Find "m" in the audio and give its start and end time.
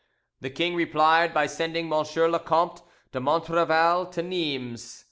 1.93-1.93